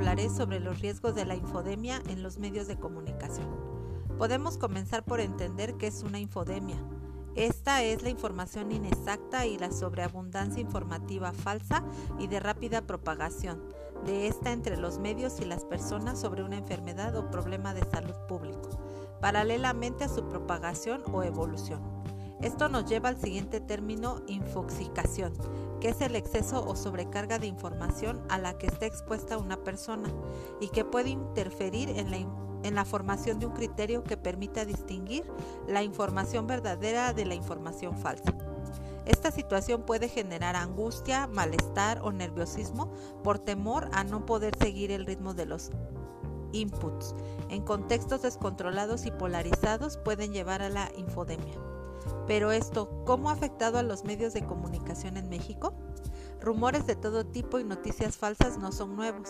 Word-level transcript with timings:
hablaré 0.00 0.30
sobre 0.30 0.60
los 0.60 0.80
riesgos 0.80 1.14
de 1.14 1.26
la 1.26 1.34
infodemia 1.34 2.00
en 2.08 2.22
los 2.22 2.38
medios 2.38 2.66
de 2.66 2.78
comunicación. 2.78 3.46
Podemos 4.16 4.56
comenzar 4.56 5.04
por 5.04 5.20
entender 5.20 5.74
qué 5.74 5.88
es 5.88 6.02
una 6.02 6.18
infodemia. 6.18 6.78
Esta 7.34 7.82
es 7.82 8.02
la 8.02 8.08
información 8.08 8.72
inexacta 8.72 9.44
y 9.44 9.58
la 9.58 9.70
sobreabundancia 9.70 10.62
informativa 10.62 11.34
falsa 11.34 11.84
y 12.18 12.28
de 12.28 12.40
rápida 12.40 12.80
propagación 12.80 13.62
de 14.06 14.26
esta 14.26 14.52
entre 14.52 14.78
los 14.78 14.98
medios 14.98 15.38
y 15.38 15.44
las 15.44 15.66
personas 15.66 16.18
sobre 16.18 16.44
una 16.44 16.56
enfermedad 16.56 17.14
o 17.14 17.30
problema 17.30 17.74
de 17.74 17.82
salud 17.90 18.16
público, 18.26 18.70
paralelamente 19.20 20.04
a 20.04 20.08
su 20.08 20.26
propagación 20.30 21.02
o 21.12 21.22
evolución. 21.22 21.99
Esto 22.42 22.68
nos 22.68 22.86
lleva 22.86 23.10
al 23.10 23.20
siguiente 23.20 23.60
término, 23.60 24.22
infoxicación, 24.26 25.32
que 25.80 25.90
es 25.90 26.00
el 26.00 26.16
exceso 26.16 26.64
o 26.66 26.74
sobrecarga 26.74 27.38
de 27.38 27.46
información 27.46 28.22
a 28.28 28.38
la 28.38 28.56
que 28.56 28.66
está 28.66 28.86
expuesta 28.86 29.38
una 29.38 29.62
persona 29.62 30.10
y 30.60 30.68
que 30.68 30.84
puede 30.84 31.10
interferir 31.10 31.90
en 31.90 32.10
la 32.10 32.18
en 32.62 32.74
la 32.74 32.84
formación 32.84 33.38
de 33.38 33.46
un 33.46 33.52
criterio 33.52 34.04
que 34.04 34.16
permita 34.16 34.64
distinguir 34.64 35.24
la 35.66 35.82
información 35.82 36.46
verdadera 36.46 37.12
de 37.12 37.24
la 37.24 37.34
información 37.34 37.96
falsa. 37.96 38.34
Esta 39.06 39.30
situación 39.30 39.82
puede 39.82 40.08
generar 40.08 40.56
angustia, 40.56 41.26
malestar 41.26 42.00
o 42.02 42.12
nerviosismo 42.12 42.92
por 43.24 43.38
temor 43.38 43.88
a 43.92 44.04
no 44.04 44.26
poder 44.26 44.54
seguir 44.56 44.90
el 44.90 45.06
ritmo 45.06 45.34
de 45.34 45.46
los 45.46 45.70
inputs. 46.52 47.14
En 47.48 47.62
contextos 47.62 48.22
descontrolados 48.22 49.06
y 49.06 49.10
polarizados 49.10 49.96
pueden 49.96 50.32
llevar 50.32 50.62
a 50.62 50.68
la 50.68 50.90
infodemia. 50.96 51.54
Pero 52.26 52.52
esto, 52.52 53.02
¿cómo 53.04 53.30
ha 53.30 53.32
afectado 53.32 53.78
a 53.78 53.82
los 53.82 54.04
medios 54.04 54.32
de 54.34 54.44
comunicación 54.44 55.16
en 55.16 55.28
México? 55.28 55.74
Rumores 56.40 56.86
de 56.86 56.96
todo 56.96 57.26
tipo 57.26 57.58
y 57.58 57.64
noticias 57.64 58.16
falsas 58.16 58.56
no 58.56 58.72
son 58.72 58.96
nuevos, 58.96 59.28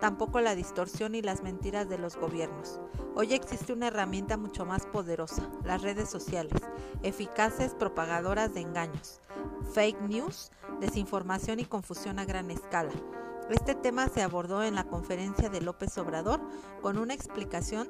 tampoco 0.00 0.40
la 0.40 0.54
distorsión 0.54 1.16
y 1.16 1.22
las 1.22 1.42
mentiras 1.42 1.88
de 1.88 1.98
los 1.98 2.16
gobiernos. 2.16 2.80
Hoy 3.16 3.34
existe 3.34 3.72
una 3.72 3.88
herramienta 3.88 4.36
mucho 4.36 4.64
más 4.64 4.86
poderosa, 4.86 5.50
las 5.64 5.82
redes 5.82 6.08
sociales, 6.08 6.62
eficaces 7.02 7.74
propagadoras 7.74 8.54
de 8.54 8.60
engaños, 8.60 9.20
fake 9.72 10.02
news, 10.02 10.52
desinformación 10.80 11.58
y 11.58 11.64
confusión 11.64 12.20
a 12.20 12.24
gran 12.24 12.50
escala. 12.50 12.92
Este 13.50 13.74
tema 13.74 14.08
se 14.08 14.22
abordó 14.22 14.62
en 14.62 14.76
la 14.76 14.84
conferencia 14.84 15.50
de 15.50 15.60
López 15.60 15.98
Obrador 15.98 16.40
con 16.80 16.96
una 16.96 17.12
explicación 17.12 17.88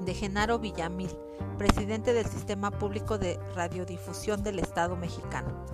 de 0.00 0.14
Genaro 0.14 0.58
Villamil, 0.58 1.10
presidente 1.58 2.12
del 2.12 2.26
Sistema 2.26 2.70
Público 2.70 3.18
de 3.18 3.38
Radiodifusión 3.54 4.42
del 4.42 4.58
Estado 4.58 4.96
mexicano 4.96 5.66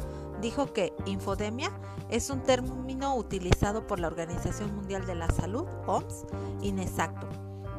dijo 0.42 0.72
que 0.72 0.92
infodemia 1.06 1.70
es 2.10 2.28
un 2.28 2.42
término 2.42 3.16
utilizado 3.16 3.86
por 3.86 3.98
la 3.98 4.08
Organización 4.08 4.74
Mundial 4.74 5.06
de 5.06 5.14
la 5.14 5.30
Salud, 5.30 5.66
OMS, 5.86 6.26
inexacto. 6.60 7.26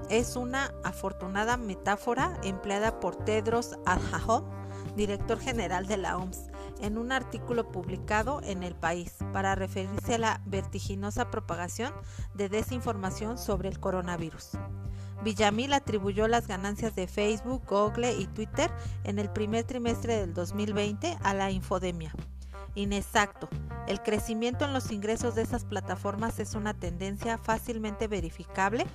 Es 0.09 0.36
una 0.36 0.73
afortunada 0.84 1.58
metáfora 1.58 2.39
empleada 2.44 3.00
por 3.00 3.16
Tedros 3.16 3.75
Adhanom, 3.86 4.45
director 4.95 5.39
general 5.39 5.86
de 5.86 5.97
la 5.97 6.17
OMS, 6.17 6.50
en 6.81 6.97
un 6.97 7.11
artículo 7.11 7.72
publicado 7.72 8.41
en 8.44 8.64
El 8.64 8.75
País 8.75 9.14
para 9.34 9.56
referirse 9.56 10.16
a 10.16 10.19
la 10.19 10.41
vertiginosa 10.45 11.30
propagación 11.30 11.94
de 12.34 12.50
desinformación 12.50 13.38
sobre 13.38 13.69
el 13.69 13.80
coronavirus. 13.80 14.52
Villamil 15.24 15.74
atribuyó 15.74 16.28
las 16.28 16.48
ganancias 16.48 16.96
de 16.96 17.08
Facebook, 17.08 17.64
Google 17.68 18.14
y 18.14 18.28
Twitter 18.28 18.72
en 19.04 19.20
el 19.20 19.30
primer 19.30 19.64
trimestre 19.64 20.18
del 20.18 20.34
2020 20.34 21.18
a 21.22 21.34
la 21.34 21.52
infodemia. 21.52 22.14
Inexacto. 22.76 23.50
El 23.88 24.02
crecimiento 24.02 24.66
en 24.66 24.74
los 24.74 24.92
ingresos 24.92 25.36
de 25.36 25.44
esas 25.44 25.66
plataformas 25.66 26.40
es 26.40 26.56
una 26.56 26.74
tendencia 26.74 27.38
fácilmente 27.38 28.08
verificable 28.08 28.86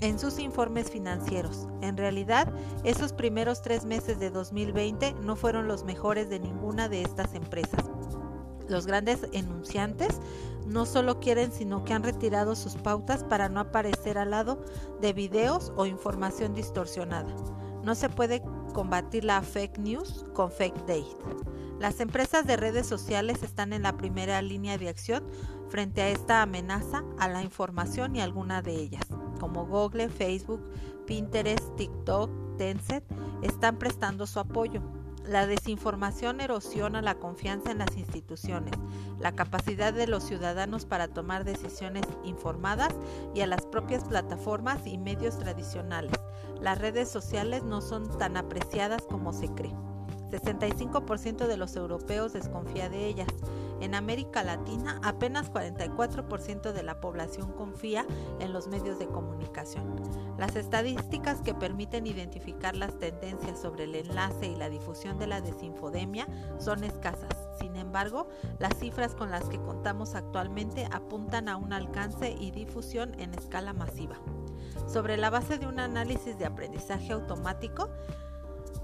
en 0.00 0.18
sus 0.18 0.38
informes 0.38 0.90
financieros. 0.90 1.68
En 1.80 1.96
realidad, 1.96 2.52
esos 2.84 3.12
primeros 3.12 3.62
tres 3.62 3.84
meses 3.84 4.18
de 4.18 4.30
2020 4.30 5.14
no 5.22 5.36
fueron 5.36 5.68
los 5.68 5.84
mejores 5.84 6.28
de 6.28 6.40
ninguna 6.40 6.88
de 6.88 7.02
estas 7.02 7.34
empresas. 7.34 7.89
Los 8.70 8.86
grandes 8.86 9.26
enunciantes 9.32 10.20
no 10.66 10.86
solo 10.86 11.18
quieren, 11.18 11.52
sino 11.52 11.84
que 11.84 11.92
han 11.92 12.04
retirado 12.04 12.54
sus 12.54 12.74
pautas 12.74 13.24
para 13.24 13.48
no 13.48 13.60
aparecer 13.60 14.16
al 14.16 14.30
lado 14.30 14.62
de 15.00 15.12
videos 15.12 15.72
o 15.76 15.86
información 15.86 16.54
distorsionada. 16.54 17.34
No 17.82 17.94
se 17.94 18.08
puede 18.08 18.42
combatir 18.72 19.24
la 19.24 19.42
fake 19.42 19.78
news 19.78 20.24
con 20.32 20.52
fake 20.52 20.86
data. 20.86 21.50
Las 21.80 21.98
empresas 21.98 22.46
de 22.46 22.56
redes 22.56 22.86
sociales 22.86 23.42
están 23.42 23.72
en 23.72 23.82
la 23.82 23.96
primera 23.96 24.40
línea 24.42 24.78
de 24.78 24.88
acción 24.88 25.24
frente 25.68 26.02
a 26.02 26.10
esta 26.10 26.42
amenaza 26.42 27.02
a 27.18 27.26
la 27.28 27.42
información 27.42 28.14
y 28.14 28.20
alguna 28.20 28.60
de 28.62 28.74
ellas, 28.74 29.06
como 29.40 29.66
Google, 29.66 30.10
Facebook, 30.10 30.62
Pinterest, 31.06 31.74
TikTok, 31.76 32.30
Tencent, 32.58 33.04
están 33.42 33.78
prestando 33.78 34.26
su 34.26 34.38
apoyo. 34.38 34.99
La 35.24 35.46
desinformación 35.46 36.40
erosiona 36.40 37.02
la 37.02 37.14
confianza 37.14 37.70
en 37.70 37.78
las 37.78 37.96
instituciones, 37.96 38.72
la 39.18 39.32
capacidad 39.32 39.92
de 39.92 40.06
los 40.06 40.24
ciudadanos 40.24 40.86
para 40.86 41.08
tomar 41.08 41.44
decisiones 41.44 42.04
informadas 42.24 42.94
y 43.34 43.42
a 43.42 43.46
las 43.46 43.66
propias 43.66 44.04
plataformas 44.04 44.86
y 44.86 44.98
medios 44.98 45.38
tradicionales. 45.38 46.18
Las 46.60 46.78
redes 46.78 47.08
sociales 47.08 47.62
no 47.62 47.80
son 47.80 48.18
tan 48.18 48.36
apreciadas 48.36 49.02
como 49.02 49.32
se 49.32 49.48
cree. 49.48 49.74
65% 50.30 51.46
de 51.46 51.56
los 51.56 51.76
europeos 51.76 52.32
desconfía 52.32 52.88
de 52.88 53.06
ellas. 53.06 53.28
En 53.80 53.94
América 53.94 54.44
Latina, 54.44 55.00
apenas 55.02 55.52
44% 55.52 56.72
de 56.72 56.82
la 56.82 57.00
población 57.00 57.52
confía 57.52 58.06
en 58.38 58.52
los 58.52 58.68
medios 58.68 58.98
de 58.98 59.06
comunicación. 59.06 59.96
Las 60.38 60.56
estadísticas 60.56 61.40
que 61.40 61.54
permiten 61.54 62.06
identificar 62.06 62.76
las 62.76 62.98
tendencias 62.98 63.60
sobre 63.60 63.84
el 63.84 63.94
enlace 63.94 64.46
y 64.46 64.56
la 64.56 64.68
difusión 64.68 65.18
de 65.18 65.26
la 65.26 65.40
desinfodemia 65.40 66.26
son 66.58 66.84
escasas. 66.84 67.36
Sin 67.58 67.76
embargo, 67.76 68.28
las 68.58 68.76
cifras 68.78 69.14
con 69.14 69.30
las 69.30 69.48
que 69.48 69.60
contamos 69.60 70.14
actualmente 70.14 70.86
apuntan 70.92 71.48
a 71.48 71.56
un 71.56 71.72
alcance 71.72 72.34
y 72.38 72.50
difusión 72.50 73.18
en 73.20 73.34
escala 73.34 73.72
masiva. 73.72 74.16
Sobre 74.86 75.16
la 75.16 75.30
base 75.30 75.58
de 75.58 75.66
un 75.66 75.78
análisis 75.78 76.38
de 76.38 76.46
aprendizaje 76.46 77.12
automático, 77.12 77.88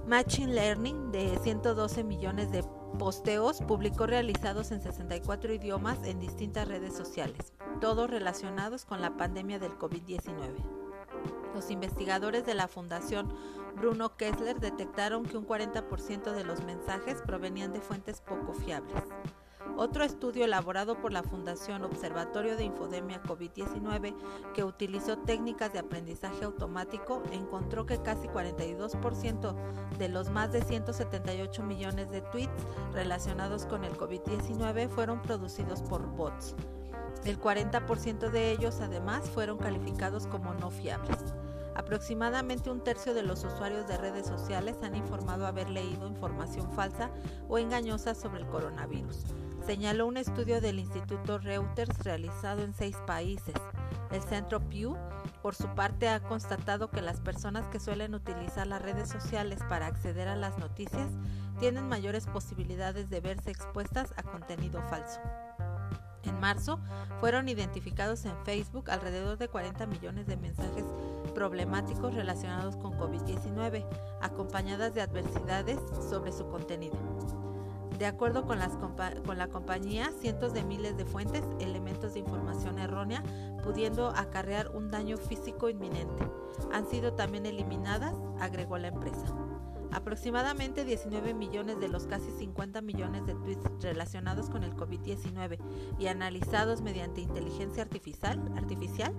Machine 0.07 0.53
Learning 0.53 1.11
de 1.11 1.39
112 1.43 2.05
millones 2.05 2.53
de 2.53 2.63
posteos 2.99 3.61
públicos 3.61 4.09
realizados 4.09 4.71
en 4.73 4.81
64 4.81 5.53
idiomas 5.53 6.03
en 6.05 6.19
distintas 6.19 6.67
redes 6.67 6.97
sociales, 6.97 7.53
todos 7.81 8.09
relacionados 8.09 8.85
con 8.85 9.03
la 9.03 9.17
pandemia 9.17 9.59
del 9.59 9.77
COVID-19. 9.79 10.55
Los 11.55 11.71
investigadores 11.71 12.47
de 12.47 12.55
la 12.55 12.69
Fundación 12.69 13.35
Bruno 13.77 14.17
Kessler 14.17 14.59
detectaron 14.59 15.25
que 15.25 15.37
un 15.37 15.47
40% 15.47 16.33
de 16.33 16.45
los 16.45 16.65
mensajes 16.65 17.23
provenían 17.27 17.73
de 17.73 17.81
fuentes 17.81 18.23
poco 18.23 18.55
fiables. 18.55 19.03
Otro 19.79 20.05
estudio 20.05 20.47
elaborado 20.47 20.99
por 21.03 21.13
la 21.13 21.23
Fundación 21.23 21.85
Observatorio 21.85 22.57
de 22.57 22.65
Infodemia 22.65 23.23
COVID-19, 23.23 24.15
que 24.55 24.65
utilizó 24.65 25.19
técnicas 25.19 25.75
de 25.75 25.81
aprendizaje 25.81 26.47
automático, 26.47 27.23
encontró 27.31 27.85
que 27.85 28.01
casi 28.01 28.27
42% 28.27 29.55
de 29.99 30.09
los 30.09 30.31
más 30.31 30.51
de 30.51 30.63
178 30.63 31.63
millones 31.63 32.11
de 32.11 32.23
tweets 32.23 32.65
relacionados 32.95 33.67
con 33.67 33.85
el 33.85 33.93
COVID-19 33.93 34.89
fueron 34.89 35.21
producidos 35.21 35.83
por 35.83 36.07
bots. 36.07 36.55
El 37.27 37.39
40% 37.39 38.31
de 38.31 38.53
ellos 38.53 38.81
además 38.81 39.29
fueron 39.29 39.59
calificados 39.59 40.27
como 40.27 40.55
no 40.55 40.71
fiables. 40.71 41.19
Aproximadamente 41.75 42.71
un 42.71 42.83
tercio 42.83 43.13
de 43.13 43.23
los 43.23 43.45
usuarios 43.45 43.87
de 43.87 43.99
redes 43.99 44.27
sociales 44.27 44.79
han 44.83 44.97
informado 44.97 45.47
haber 45.47 45.69
leído 45.69 46.09
información 46.09 46.73
falsa 46.73 47.11
o 47.47 47.59
engañosa 47.59 48.15
sobre 48.15 48.41
el 48.41 48.47
coronavirus 48.47 49.27
señaló 49.67 50.07
un 50.07 50.17
estudio 50.17 50.61
del 50.61 50.79
Instituto 50.79 51.39
Reuters 51.39 51.99
realizado 52.05 52.63
en 52.63 52.73
seis 52.73 52.97
países. 53.05 53.55
El 54.13 54.23
Centro 54.23 54.61
Pew, 54.61 54.97
por 55.43 55.57
su 55.57 55.67
parte, 55.75 56.09
ha 56.09 56.21
constatado 56.21 56.89
que 56.89 57.03
las 57.03 57.21
personas 57.21 57.67
que 57.67 57.81
suelen 57.81 58.15
utilizar 58.15 58.69
las 58.69 58.81
redes 58.81 59.09
sociales 59.09 59.59
para 59.69 59.89
acceder 59.89 60.29
a 60.29 60.37
las 60.37 60.57
noticias 60.59 61.11
tienen 61.59 61.89
mayores 61.89 62.27
posibilidades 62.27 63.11
de 63.11 63.21
verse 63.21 63.51
expuestas 63.51 64.15
a 64.17 64.23
contenido 64.23 64.81
falso. 64.89 65.21
En 66.23 66.39
marzo 66.39 66.79
fueron 67.19 67.49
identificados 67.49 68.25
en 68.25 68.37
Facebook 68.45 68.89
alrededor 68.91 69.37
de 69.37 69.49
40 69.49 69.87
millones 69.87 70.29
de 70.29 70.37
mensajes 70.37 70.85
problemáticos 71.35 72.15
relacionados 72.15 72.77
con 72.77 72.97
COVID-19, 72.99 73.85
acompañadas 74.21 74.95
de 74.95 75.03
adversidades 75.03 75.81
sobre 76.09 76.33
su 76.33 76.49
contenido. 76.49 77.46
De 77.99 78.05
acuerdo 78.05 78.45
con, 78.45 78.59
la 78.59 79.49
compañía, 79.49 80.13
cientos 80.21 80.53
de 80.53 80.63
miles 80.63 80.99
de 80.99 81.07
fuentes, 81.07 81.43
elementos 81.61 82.13
de 82.13 82.21
información 82.21 82.79
errónea, 82.79 83.23
pudiendo 83.63 84.09
acarrear 84.09 84.71
un 84.77 84.91
daño 84.91 85.17
físico 85.17 85.71
inminente. 85.71 86.29
Han 86.73 86.87
sido 86.89 87.15
también 87.15 87.47
eliminadas, 87.47 88.15
agregó 88.39 88.77
la 88.77 88.89
empresa. 88.89 89.25
Aproximadamente 89.93 90.85
19 90.85 91.33
millones 91.33 91.81
de 91.81 91.89
los 91.89 92.07
casi 92.07 92.31
50 92.33 92.83
millones 92.83 93.25
de 93.25 93.35
tweets 93.35 93.71
relacionados 93.81 94.51
con 94.51 94.63
el 94.63 94.75
COVID-19 94.75 95.59
y 95.99 96.09
analizados 96.09 96.83
mediante 96.83 97.23
inteligencia 97.23 97.83
artificial, 97.83 98.53
artificial 98.57 99.15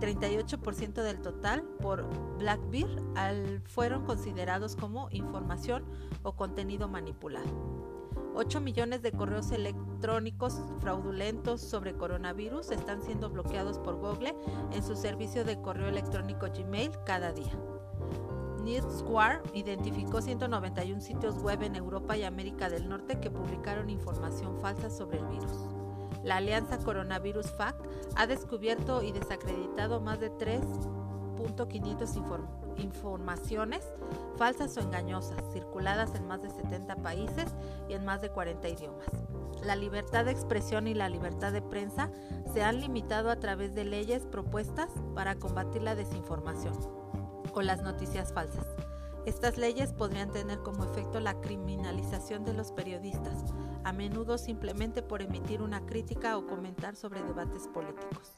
38% 0.00 1.02
del 1.02 1.20
total 1.20 1.64
por 1.80 2.06
Blackbeard 2.38 3.62
fueron 3.64 4.06
considerados 4.06 4.74
como 4.74 5.08
información 5.10 5.84
o 6.22 6.34
contenido 6.34 6.88
manipulado. 6.88 7.95
8 8.36 8.60
millones 8.60 9.00
de 9.00 9.12
correos 9.12 9.50
electrónicos 9.50 10.60
fraudulentos 10.80 11.62
sobre 11.62 11.94
coronavirus 11.94 12.70
están 12.70 13.00
siendo 13.00 13.30
bloqueados 13.30 13.78
por 13.78 13.96
Google 13.96 14.36
en 14.72 14.82
su 14.82 14.94
servicio 14.94 15.42
de 15.42 15.58
correo 15.62 15.88
electrónico 15.88 16.46
Gmail 16.54 16.90
cada 17.06 17.32
día. 17.32 17.54
NewsWire 18.62 19.40
identificó 19.54 20.20
191 20.20 21.00
sitios 21.00 21.42
web 21.42 21.62
en 21.62 21.76
Europa 21.76 22.14
y 22.18 22.24
América 22.24 22.68
del 22.68 22.86
Norte 22.90 23.20
que 23.20 23.30
publicaron 23.30 23.88
información 23.88 24.60
falsa 24.60 24.90
sobre 24.90 25.18
el 25.18 25.26
virus. 25.28 25.52
La 26.22 26.36
alianza 26.36 26.76
Coronavirus 26.76 27.50
Fact 27.52 27.86
ha 28.16 28.26
descubierto 28.26 29.02
y 29.02 29.12
desacreditado 29.12 30.02
más 30.02 30.20
de 30.20 30.30
3.500 30.32 32.16
informaciones 32.78 33.84
falsas 34.36 34.76
o 34.76 34.80
engañosas 34.80 35.42
circuladas 35.52 36.14
en 36.14 36.26
más 36.26 36.42
de 36.42 36.50
70 36.50 36.96
países 36.96 37.46
y 37.88 37.94
en 37.94 38.04
más 38.04 38.20
de 38.20 38.30
40 38.30 38.68
idiomas. 38.68 39.06
La 39.64 39.76
libertad 39.76 40.24
de 40.24 40.32
expresión 40.32 40.86
y 40.86 40.94
la 40.94 41.08
libertad 41.08 41.52
de 41.52 41.62
prensa 41.62 42.10
se 42.52 42.62
han 42.62 42.80
limitado 42.80 43.30
a 43.30 43.36
través 43.36 43.74
de 43.74 43.84
leyes 43.84 44.26
propuestas 44.26 44.90
para 45.14 45.36
combatir 45.36 45.82
la 45.82 45.94
desinformación 45.94 46.74
o 47.52 47.62
las 47.62 47.82
noticias 47.82 48.32
falsas. 48.32 48.66
Estas 49.24 49.58
leyes 49.58 49.92
podrían 49.92 50.30
tener 50.30 50.60
como 50.60 50.84
efecto 50.84 51.18
la 51.18 51.40
criminalización 51.40 52.44
de 52.44 52.54
los 52.54 52.70
periodistas, 52.70 53.44
a 53.86 53.92
menudo 53.92 54.36
simplemente 54.36 55.00
por 55.00 55.22
emitir 55.22 55.62
una 55.62 55.86
crítica 55.86 56.36
o 56.36 56.44
comentar 56.44 56.96
sobre 56.96 57.22
debates 57.22 57.68
políticos. 57.68 58.32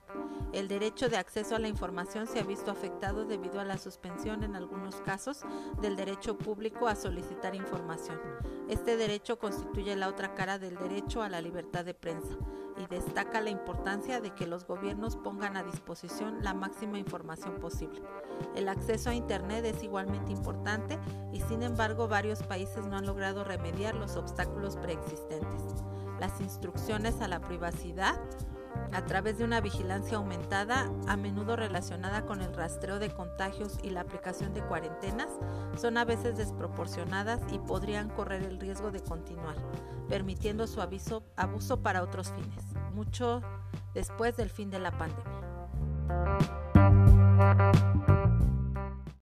El 0.53 0.69
derecho 0.69 1.09
de 1.09 1.17
acceso 1.17 1.57
a 1.57 1.59
la 1.59 1.69
información 1.69 2.27
se 2.27 2.39
ha 2.39 2.43
visto 2.43 2.71
afectado 2.71 3.25
debido 3.25 3.59
a 3.59 3.65
la 3.65 3.79
suspensión 3.79 4.45
en 4.45 4.57
algunos 4.57 4.97
casos 4.97 5.41
del 5.81 5.97
derecho 5.97 6.37
público 6.37 6.87
a 6.87 6.95
solicitar 6.95 7.55
información. 7.55 8.21
Este 8.69 8.99
derecho 8.99 9.39
constituye 9.39 9.97
la 9.97 10.09
otra 10.09 10.35
cara 10.35 10.59
del 10.59 10.77
derecho 10.77 11.23
a 11.23 11.31
la 11.31 11.41
libertad 11.41 11.87
de 11.87 11.95
prensa 11.95 12.37
y 12.79 12.87
destaca 12.87 13.41
la 13.41 13.51
importancia 13.51 14.21
de 14.21 14.35
que 14.35 14.47
los 14.47 14.67
gobiernos 14.67 15.17
pongan 15.17 15.57
a 15.57 15.63
disposición 15.63 16.43
la 16.43 16.55
máxima 16.55 16.99
información 16.99 17.57
posible. 17.57 18.03
El 18.55 18.69
acceso 18.69 19.11
a 19.11 19.15
Internet 19.15 19.65
es 19.65 19.83
igualmente 19.83 20.33
importante 20.33 20.99
y 21.33 21.41
sin 21.41 21.63
embargo 21.63 22.09
varios 22.09 22.43
países 22.43 22.87
no 22.87 22.97
han 22.97 23.07
logrado 23.07 23.45
remediar 23.45 23.95
los 23.95 24.17
obstáculos 24.17 24.77
preexistentes. 24.77 25.63
Las 26.21 26.41
instrucciones 26.41 27.21
a 27.21 27.29
la 27.29 27.41
privacidad 27.41 28.21
a 28.93 29.05
través 29.05 29.39
de 29.39 29.45
una 29.45 29.61
vigilancia 29.61 30.17
aumentada, 30.17 30.91
a 31.07 31.17
menudo 31.17 31.57
relacionada 31.57 32.25
con 32.25 32.41
el 32.43 32.55
rastreo 32.55 32.99
de 32.99 33.11
contagios 33.11 33.79
y 33.83 33.91
la 33.91 34.01
aplicación 34.01 34.55
de 34.55 34.63
cuarentenas, 34.63 35.29
son 35.77 35.99
a 35.99 36.05
veces 36.05 36.37
desproporcionadas 36.37 37.41
y 37.53 37.59
podrían 37.59 38.09
correr 38.09 38.43
el 38.43 38.59
riesgo 38.59 38.91
de 38.91 39.01
continuar, 39.01 39.57
permitiendo 40.09 40.67
su 40.67 40.81
abuso 40.81 41.83
para 41.83 42.03
otros 42.03 42.33
fines, 42.33 42.65
mucho 42.95 43.43
después 43.95 44.37
del 44.37 44.51
fin 44.51 44.71
de 44.71 44.79
la 44.79 44.91
pandemia. 44.93 45.39